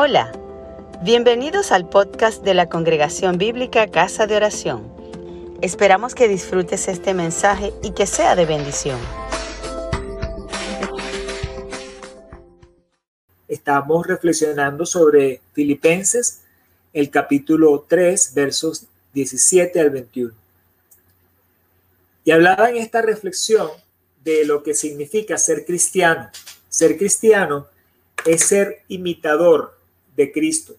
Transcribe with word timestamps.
Hola, 0.00 0.30
bienvenidos 1.02 1.72
al 1.72 1.88
podcast 1.88 2.44
de 2.44 2.54
la 2.54 2.68
Congregación 2.68 3.36
Bíblica 3.36 3.90
Casa 3.90 4.28
de 4.28 4.36
Oración. 4.36 4.88
Esperamos 5.60 6.14
que 6.14 6.28
disfrutes 6.28 6.86
este 6.86 7.14
mensaje 7.14 7.72
y 7.82 7.90
que 7.90 8.06
sea 8.06 8.36
de 8.36 8.46
bendición. 8.46 8.96
Estamos 13.48 14.06
reflexionando 14.06 14.86
sobre 14.86 15.40
Filipenses, 15.52 16.42
el 16.92 17.10
capítulo 17.10 17.84
3, 17.88 18.34
versos 18.34 18.86
17 19.14 19.80
al 19.80 19.90
21. 19.90 20.32
Y 22.22 22.30
hablaba 22.30 22.70
en 22.70 22.76
esta 22.76 23.02
reflexión 23.02 23.68
de 24.22 24.44
lo 24.44 24.62
que 24.62 24.74
significa 24.74 25.36
ser 25.38 25.66
cristiano. 25.66 26.30
Ser 26.68 26.96
cristiano 26.96 27.66
es 28.24 28.44
ser 28.44 28.84
imitador 28.86 29.77
de 30.18 30.32
Cristo. 30.32 30.74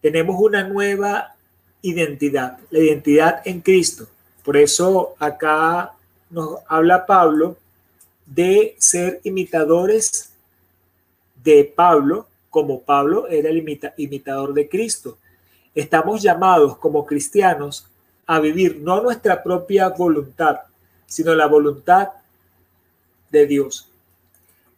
Tenemos 0.00 0.40
una 0.40 0.66
nueva 0.66 1.34
identidad, 1.82 2.58
la 2.70 2.78
identidad 2.78 3.42
en 3.44 3.60
Cristo. 3.60 4.08
Por 4.42 4.56
eso 4.56 5.14
acá 5.18 5.92
nos 6.30 6.60
habla 6.66 7.04
Pablo 7.04 7.58
de 8.24 8.74
ser 8.78 9.20
imitadores 9.24 10.32
de 11.44 11.70
Pablo, 11.76 12.26
como 12.48 12.80
Pablo 12.80 13.28
era 13.28 13.50
el 13.50 13.58
imitador 13.98 14.54
de 14.54 14.66
Cristo. 14.66 15.18
Estamos 15.74 16.22
llamados 16.22 16.78
como 16.78 17.04
cristianos 17.04 17.86
a 18.26 18.40
vivir 18.40 18.78
no 18.80 19.02
nuestra 19.02 19.42
propia 19.42 19.90
voluntad, 19.90 20.60
sino 21.06 21.34
la 21.34 21.46
voluntad 21.46 22.08
de 23.30 23.46
Dios. 23.46 23.90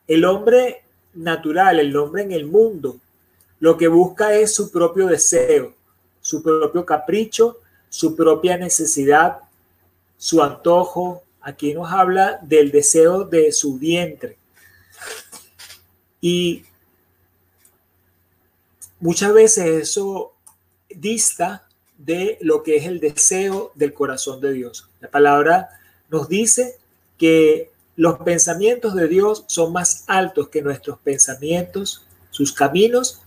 El 0.08 0.24
hombre 0.24 0.82
natural, 1.14 1.78
el 1.78 1.96
hombre 1.96 2.22
en 2.22 2.32
el 2.32 2.46
mundo, 2.46 2.98
lo 3.64 3.78
que 3.78 3.88
busca 3.88 4.34
es 4.34 4.54
su 4.54 4.70
propio 4.70 5.06
deseo, 5.06 5.72
su 6.20 6.42
propio 6.42 6.84
capricho, 6.84 7.60
su 7.88 8.14
propia 8.14 8.58
necesidad, 8.58 9.38
su 10.18 10.42
antojo. 10.42 11.22
Aquí 11.40 11.72
nos 11.72 11.90
habla 11.90 12.38
del 12.42 12.70
deseo 12.70 13.24
de 13.24 13.52
su 13.52 13.78
vientre. 13.78 14.36
Y 16.20 16.66
muchas 19.00 19.32
veces 19.32 19.64
eso 19.64 20.34
dista 20.90 21.66
de 21.96 22.36
lo 22.42 22.62
que 22.62 22.76
es 22.76 22.84
el 22.84 23.00
deseo 23.00 23.72
del 23.76 23.94
corazón 23.94 24.42
de 24.42 24.52
Dios. 24.52 24.90
La 25.00 25.08
palabra 25.08 25.70
nos 26.10 26.28
dice 26.28 26.76
que 27.16 27.70
los 27.96 28.18
pensamientos 28.18 28.94
de 28.94 29.08
Dios 29.08 29.44
son 29.46 29.72
más 29.72 30.04
altos 30.06 30.50
que 30.50 30.60
nuestros 30.60 30.98
pensamientos, 30.98 32.04
sus 32.28 32.52
caminos 32.52 33.22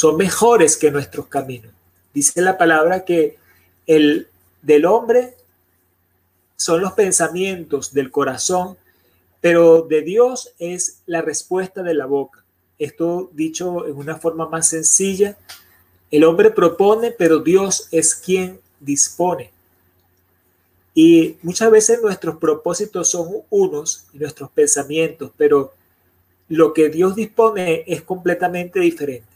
son 0.00 0.16
mejores 0.16 0.78
que 0.78 0.90
nuestros 0.90 1.26
caminos. 1.26 1.74
Dice 2.14 2.40
la 2.40 2.56
palabra 2.56 3.04
que 3.04 3.36
el 3.86 4.28
del 4.62 4.86
hombre 4.86 5.34
son 6.56 6.80
los 6.80 6.94
pensamientos 6.94 7.92
del 7.92 8.10
corazón, 8.10 8.78
pero 9.42 9.82
de 9.82 10.00
Dios 10.00 10.54
es 10.58 11.02
la 11.04 11.20
respuesta 11.20 11.82
de 11.82 11.92
la 11.92 12.06
boca. 12.06 12.42
Esto 12.78 13.28
dicho 13.34 13.86
en 13.86 13.94
una 13.94 14.16
forma 14.16 14.48
más 14.48 14.68
sencilla, 14.68 15.36
el 16.10 16.24
hombre 16.24 16.48
propone, 16.48 17.10
pero 17.10 17.40
Dios 17.40 17.86
es 17.90 18.14
quien 18.14 18.58
dispone. 18.80 19.50
Y 20.94 21.36
muchas 21.42 21.70
veces 21.70 22.00
nuestros 22.00 22.38
propósitos 22.38 23.10
son 23.10 23.28
unos 23.50 24.06
y 24.14 24.18
nuestros 24.18 24.50
pensamientos, 24.50 25.30
pero 25.36 25.74
lo 26.48 26.72
que 26.72 26.88
Dios 26.88 27.14
dispone 27.14 27.84
es 27.86 28.00
completamente 28.00 28.80
diferente. 28.80 29.28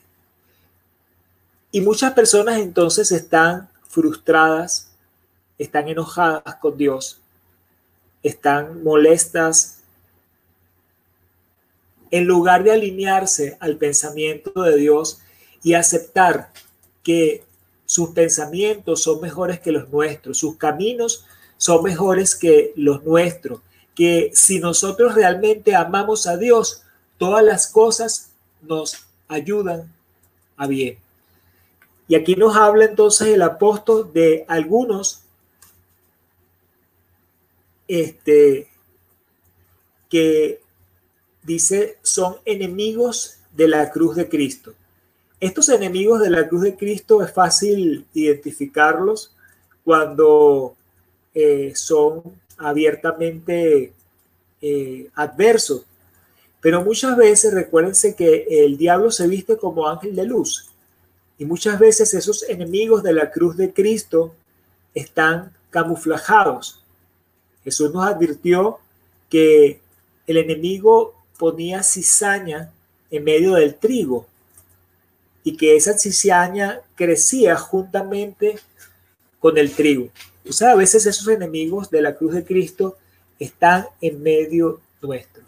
Y 1.74 1.80
muchas 1.80 2.12
personas 2.12 2.60
entonces 2.60 3.10
están 3.10 3.68
frustradas, 3.88 4.92
están 5.58 5.88
enojadas 5.88 6.54
con 6.60 6.78
Dios, 6.78 7.18
están 8.22 8.84
molestas. 8.84 9.78
En 12.12 12.26
lugar 12.26 12.62
de 12.62 12.70
alinearse 12.70 13.56
al 13.58 13.76
pensamiento 13.76 14.62
de 14.62 14.76
Dios 14.76 15.20
y 15.64 15.74
aceptar 15.74 16.52
que 17.02 17.42
sus 17.86 18.10
pensamientos 18.10 19.02
son 19.02 19.20
mejores 19.20 19.58
que 19.58 19.72
los 19.72 19.88
nuestros, 19.88 20.38
sus 20.38 20.56
caminos 20.56 21.26
son 21.56 21.82
mejores 21.82 22.36
que 22.36 22.72
los 22.76 23.02
nuestros, 23.02 23.60
que 23.96 24.30
si 24.32 24.60
nosotros 24.60 25.16
realmente 25.16 25.74
amamos 25.74 26.28
a 26.28 26.36
Dios, 26.36 26.84
todas 27.18 27.44
las 27.44 27.66
cosas 27.66 28.30
nos 28.62 29.08
ayudan 29.26 29.92
a 30.56 30.68
bien. 30.68 31.03
Y 32.06 32.14
aquí 32.14 32.36
nos 32.36 32.56
habla 32.56 32.84
entonces 32.84 33.28
el 33.28 33.42
apóstol 33.42 34.12
de 34.12 34.44
algunos 34.46 35.22
este, 37.88 38.68
que 40.10 40.60
dice 41.42 41.98
son 42.02 42.36
enemigos 42.44 43.38
de 43.52 43.68
la 43.68 43.90
cruz 43.90 44.16
de 44.16 44.28
Cristo. 44.28 44.74
Estos 45.40 45.68
enemigos 45.68 46.20
de 46.20 46.30
la 46.30 46.48
cruz 46.48 46.62
de 46.62 46.76
Cristo 46.76 47.22
es 47.22 47.32
fácil 47.32 48.06
identificarlos 48.14 49.34
cuando 49.82 50.74
eh, 51.34 51.72
son 51.74 52.22
abiertamente 52.58 53.92
eh, 54.60 55.10
adversos. 55.14 55.84
Pero 56.60 56.82
muchas 56.82 57.16
veces 57.16 57.52
recuérdense 57.52 58.14
que 58.14 58.46
el 58.48 58.78
diablo 58.78 59.10
se 59.10 59.26
viste 59.26 59.58
como 59.58 59.86
ángel 59.86 60.16
de 60.16 60.24
luz 60.24 60.73
y 61.38 61.44
muchas 61.44 61.78
veces 61.78 62.14
esos 62.14 62.42
enemigos 62.48 63.02
de 63.02 63.12
la 63.12 63.30
cruz 63.30 63.56
de 63.56 63.72
Cristo 63.72 64.34
están 64.94 65.52
camuflajados. 65.70 66.82
Jesús 67.64 67.92
nos 67.92 68.06
advirtió 68.06 68.78
que 69.28 69.80
el 70.26 70.36
enemigo 70.36 71.14
ponía 71.38 71.82
cizaña 71.82 72.70
en 73.10 73.24
medio 73.24 73.54
del 73.54 73.74
trigo 73.74 74.26
y 75.42 75.56
que 75.56 75.76
esa 75.76 75.98
cizaña 75.98 76.80
crecía 76.94 77.56
juntamente 77.56 78.58
con 79.40 79.58
el 79.58 79.72
trigo. 79.74 80.10
O 80.48 80.52
sea, 80.52 80.72
a 80.72 80.76
veces 80.76 81.04
esos 81.06 81.26
enemigos 81.28 81.90
de 81.90 82.02
la 82.02 82.14
cruz 82.14 82.34
de 82.34 82.44
Cristo 82.44 82.96
están 83.38 83.86
en 84.00 84.22
medio 84.22 84.80
nuestro. 85.02 85.42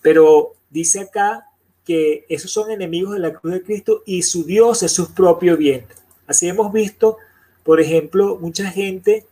Pero 0.00 0.54
dice 0.70 1.00
acá 1.00 1.47
que 1.88 2.26
esos 2.28 2.50
son 2.50 2.70
enemigos 2.70 3.14
de 3.14 3.20
la 3.20 3.32
cruz 3.32 3.54
de 3.54 3.62
Cristo 3.62 4.02
y 4.04 4.20
su 4.20 4.44
Dios 4.44 4.82
es 4.82 4.92
su 4.92 5.14
propio 5.14 5.56
vientre. 5.56 5.96
Así 6.26 6.46
hemos 6.46 6.70
visto, 6.70 7.16
por 7.64 7.80
ejemplo, 7.80 8.36
mucha 8.38 8.70
gente 8.70 9.24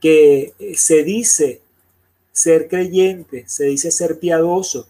que 0.00 0.54
eh, 0.60 0.76
se 0.76 1.02
dice 1.02 1.60
ser 2.30 2.68
creyente, 2.68 3.42
se 3.48 3.64
dice 3.64 3.90
ser 3.90 4.20
piadoso, 4.20 4.86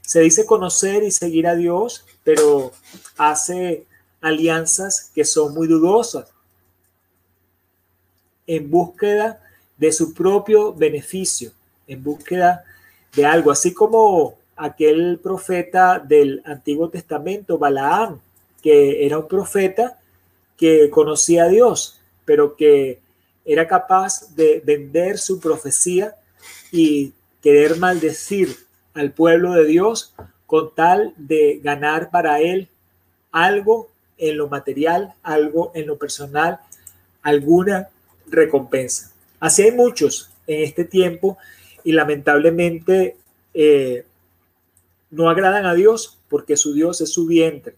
se 0.00 0.20
dice 0.20 0.46
conocer 0.46 1.02
y 1.02 1.10
seguir 1.10 1.46
a 1.48 1.54
Dios, 1.54 2.06
pero 2.24 2.72
hace 3.18 3.84
alianzas 4.22 5.10
que 5.14 5.26
son 5.26 5.52
muy 5.52 5.68
dudosas 5.68 6.30
en 8.46 8.70
búsqueda 8.70 9.38
de 9.76 9.92
su 9.92 10.14
propio 10.14 10.72
beneficio, 10.72 11.52
en 11.86 12.02
búsqueda 12.02 12.64
de 13.14 13.26
algo, 13.26 13.50
así 13.50 13.74
como 13.74 14.38
aquel 14.56 15.18
profeta 15.22 15.98
del 15.98 16.42
Antiguo 16.44 16.88
Testamento, 16.88 17.58
Balaam, 17.58 18.20
que 18.62 19.04
era 19.04 19.18
un 19.18 19.28
profeta 19.28 19.98
que 20.56 20.90
conocía 20.90 21.44
a 21.44 21.48
Dios, 21.48 22.00
pero 22.24 22.56
que 22.56 23.00
era 23.44 23.68
capaz 23.68 24.34
de 24.34 24.62
vender 24.64 25.18
su 25.18 25.40
profecía 25.40 26.14
y 26.72 27.12
querer 27.42 27.76
maldecir 27.76 28.56
al 28.94 29.12
pueblo 29.12 29.52
de 29.52 29.66
Dios 29.66 30.14
con 30.46 30.74
tal 30.74 31.12
de 31.16 31.60
ganar 31.62 32.10
para 32.10 32.40
él 32.40 32.68
algo 33.32 33.90
en 34.16 34.38
lo 34.38 34.48
material, 34.48 35.14
algo 35.22 35.72
en 35.74 35.86
lo 35.86 35.98
personal, 35.98 36.60
alguna 37.22 37.88
recompensa. 38.26 39.10
Así 39.40 39.62
hay 39.62 39.72
muchos 39.72 40.30
en 40.46 40.62
este 40.62 40.84
tiempo 40.84 41.36
y 41.82 41.92
lamentablemente 41.92 43.16
eh, 43.52 44.04
no 45.14 45.30
agradan 45.30 45.64
a 45.64 45.74
Dios 45.74 46.18
porque 46.28 46.56
su 46.56 46.74
Dios 46.74 47.00
es 47.00 47.12
su 47.12 47.26
vientre. 47.26 47.76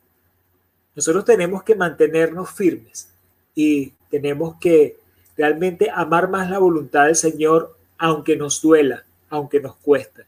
Nosotros 0.95 1.27
tenemos 1.27 1.63
que 1.63 1.75
mantenernos 1.75 2.51
firmes 2.51 3.11
y 3.55 3.93
tenemos 4.11 4.57
que 4.59 4.99
realmente 5.37 5.91
amar 5.91 6.31
más 6.31 6.51
la 6.51 6.59
voluntad 6.59 7.05
del 7.05 7.17
Señor 7.17 7.77
aunque 7.99 8.37
nos 8.37 8.63
duela, 8.63 9.05
aunque 9.29 9.61
nos 9.61 9.77
cuesta. 9.77 10.25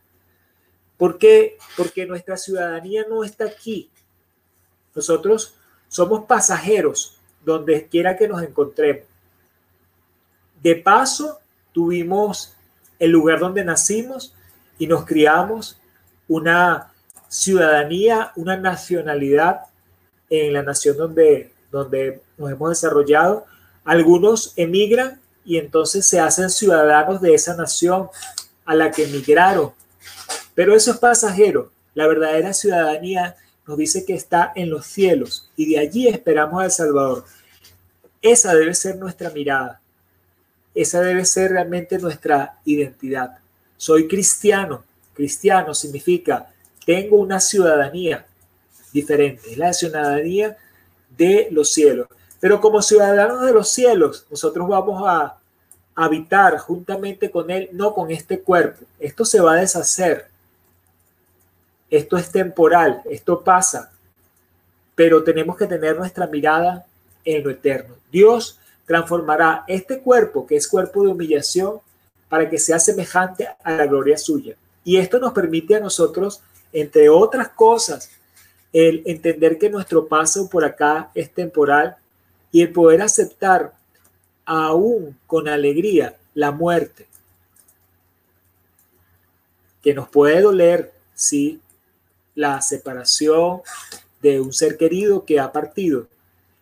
¿Por 0.99 1.17
qué? 1.17 1.57
Porque 1.77 2.05
nuestra 2.05 2.37
ciudadanía 2.37 3.07
no 3.09 3.25
está 3.25 3.45
aquí. 3.45 3.89
Nosotros 4.95 5.55
somos 5.89 6.25
pasajeros 6.27 7.19
donde 7.45 7.87
quiera 7.87 8.17
que 8.17 8.29
nos 8.29 8.43
encontremos. 8.43 9.05
De 10.63 10.75
paso, 10.75 11.39
tuvimos 11.73 12.55
el 12.99 13.13
lugar 13.13 13.39
donde 13.39 13.65
nacimos 13.65 14.35
y 14.79 14.87
nos 14.87 15.07
criamos 15.07 15.81
una 16.27 16.93
ciudadanía, 17.29 18.33
una 18.37 18.57
nacionalidad 18.57 19.63
en 20.31 20.53
la 20.53 20.63
nación 20.63 20.97
donde, 20.97 21.53
donde 21.71 22.21
nos 22.37 22.51
hemos 22.51 22.71
desarrollado. 22.71 23.47
Algunos 23.85 24.53
emigran 24.57 25.21
y 25.45 25.59
entonces 25.59 26.07
se 26.07 26.21
hacen 26.21 26.51
ciudadanos 26.51 27.21
de 27.21 27.35
esa 27.35 27.57
nación 27.57 28.09
a 28.65 28.75
la 28.75 28.91
que 28.91 29.05
emigraron. 29.05 29.73
Pero 30.55 30.75
eso 30.75 30.91
es 30.91 30.99
pasajero. 30.99 31.71
La 31.95 32.07
verdadera 32.07 32.53
ciudadanía 32.53 33.37
nos 33.67 33.79
dice 33.79 34.05
que 34.05 34.15
está 34.15 34.53
en 34.55 34.71
los 34.71 34.87
cielos 34.87 35.51
y 35.57 35.71
de 35.71 35.79
allí 35.79 36.09
esperamos 36.09 36.63
al 36.63 36.71
Salvador. 36.71 37.25
Esa 38.21 38.55
debe 38.55 38.75
ser 38.75 38.97
nuestra 38.97 39.31
mirada. 39.31 39.81
Esa 40.75 41.01
debe 41.01 41.25
ser 41.25 41.53
realmente 41.53 41.99
nuestra 41.99 42.59
identidad. 42.65 43.39
Soy 43.77 44.07
cristiano. 44.07 44.85
Cristiano 45.15 45.75
significa 45.75 46.49
tengo 46.89 47.19
una 47.19 47.39
ciudadanía 47.39 48.25
diferente, 48.95 49.55
la 49.59 49.75
ciudadanía 49.75 50.57
de 51.19 51.49
los 51.51 51.71
cielos. 51.71 52.09
Pero 52.41 52.63
como 52.63 52.81
ciudadanos 52.81 53.43
de 53.45 53.53
los 53.53 53.69
cielos, 53.69 54.25
nosotros 54.31 54.67
vamos 54.67 55.03
a 55.07 55.37
habitar 55.95 56.57
juntamente 56.57 57.31
con 57.31 57.51
Él, 57.51 57.69
no 57.73 57.93
con 57.93 58.11
este 58.11 58.41
cuerpo. 58.41 58.87
Esto 58.99 59.27
se 59.27 59.39
va 59.39 59.53
a 59.53 59.57
deshacer. 59.57 60.29
Esto 61.91 62.17
es 62.17 62.33
temporal, 62.33 63.03
esto 63.11 63.45
pasa. 63.45 63.93
Pero 64.95 65.23
tenemos 65.23 65.59
que 65.59 65.67
tener 65.67 65.95
nuestra 65.95 66.27
mirada 66.27 66.87
en 67.23 67.45
lo 67.45 67.51
eterno. 67.51 67.97
Dios 68.11 68.59
transformará 68.87 69.63
este 69.69 70.01
cuerpo, 70.01 70.47
que 70.47 70.57
es 70.57 70.67
cuerpo 70.67 71.03
de 71.03 71.11
humillación, 71.11 71.81
para 72.31 72.49
que 72.49 72.59
sea 72.59 72.79
semejante 72.79 73.47
a 73.63 73.73
la 73.73 73.85
gloria 73.85 74.17
suya. 74.17 74.57
Y 74.85 74.97
esto 74.97 75.19
nos 75.19 75.35
permite 75.35 75.75
a 75.75 75.81
nosotros, 75.81 76.41
entre 76.73 77.09
otras 77.09 77.49
cosas, 77.49 78.11
el 78.73 79.03
entender 79.07 79.59
que 79.59 79.71
nuestro 79.71 80.07
paso 80.07 80.49
por 80.49 80.65
acá 80.65 81.11
es 81.15 81.33
temporal 81.33 81.97
y 82.53 82.63
el 82.63 82.73
poder 82.73 83.03
aceptar 83.03 83.73
aún 84.45 85.17
con 85.27 85.49
alegría 85.49 86.17
la 86.35 86.51
muerte, 86.51 87.07
que 89.83 89.95
nos 89.95 90.09
puede 90.09 90.41
doler, 90.41 90.93
sí, 91.15 91.61
la 92.35 92.61
separación 92.63 93.63
de 94.23 94.41
un 94.41 94.53
ser 94.53 94.77
querido 94.77 95.25
que 95.25 95.41
ha 95.41 95.53
partido, 95.53 96.07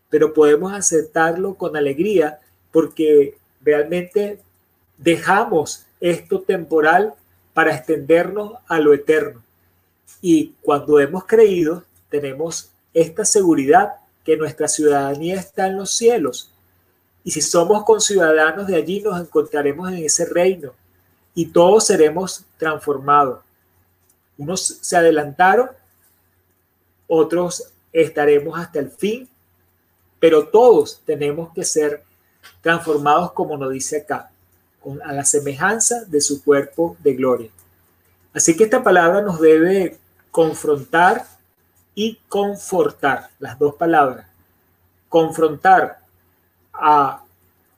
pero 0.09 0.33
podemos 0.33 0.73
aceptarlo 0.73 1.55
con 1.55 1.77
alegría 1.77 2.41
porque 2.73 3.37
realmente 3.63 4.41
dejamos 4.97 5.85
esto 6.01 6.41
temporal 6.41 7.15
para 7.53 7.75
extendernos 7.75 8.55
a 8.69 8.79
lo 8.79 8.95
eterno. 8.95 9.43
Y 10.21 10.55
cuando 10.63 10.99
hemos 11.01 11.25
creído, 11.25 11.85
tenemos 12.09 12.71
esta 12.95 13.25
seguridad 13.25 13.95
que 14.25 14.37
nuestra 14.37 14.69
ciudadanía 14.69 15.37
está 15.37 15.67
en 15.67 15.77
los 15.77 15.91
cielos. 15.91 16.51
Y 17.23 17.31
si 17.31 17.41
somos 17.41 17.85
conciudadanos 17.85 18.67
de 18.67 18.77
allí, 18.77 19.01
nos 19.01 19.21
encontraremos 19.21 19.89
en 19.91 19.99
ese 19.99 20.25
reino 20.25 20.73
y 21.35 21.47
todos 21.47 21.87
seremos 21.87 22.45
transformados. 22.57 23.41
Unos 24.39 24.79
se 24.81 24.97
adelantaron, 24.97 25.69
otros 27.07 27.73
estaremos 27.93 28.59
hasta 28.59 28.79
el 28.79 28.91
fin, 28.91 29.29
pero 30.19 30.49
todos 30.49 31.01
tenemos 31.05 31.53
que 31.53 31.65
ser 31.65 32.03
transformados 32.63 33.33
como 33.33 33.57
nos 33.57 33.71
dice 33.71 33.99
acá, 33.99 34.31
a 35.05 35.13
la 35.13 35.25
semejanza 35.25 36.05
de 36.07 36.21
su 36.21 36.43
cuerpo 36.43 36.97
de 37.01 37.15
gloria. 37.15 37.51
Así 38.37 38.55
que 38.55 38.65
esta 38.65 38.85
palabra 38.85 39.23
nos 39.23 39.41
debe 39.41 39.97
confrontar 40.31 41.25
y 41.95 42.21
confortar, 42.29 43.31
las 43.39 43.59
dos 43.59 43.77
palabras. 43.77 44.27
Confrontar 45.09 46.01
a 46.75 47.25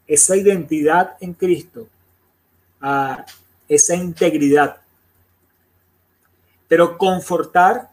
esa 0.09 0.37
identidad 0.37 1.17
en 1.21 1.35
Cristo, 1.35 1.87
a 2.81 3.25
esa 3.69 3.95
integridad, 3.95 4.79
pero 6.67 6.99
confortar 6.99 7.91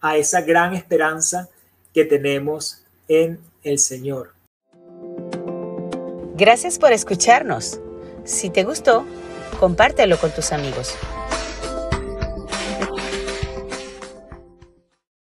a 0.00 0.16
esa 0.16 0.40
gran 0.42 0.72
esperanza 0.72 1.48
que 1.92 2.04
tenemos 2.04 2.84
en 3.08 3.40
el 3.64 3.80
Señor. 3.80 4.34
Gracias 6.36 6.78
por 6.78 6.92
escucharnos. 6.92 7.80
Si 8.22 8.50
te 8.50 8.62
gustó, 8.62 9.04
compártelo 9.58 10.16
con 10.18 10.30
tus 10.30 10.52
amigos. 10.52 10.96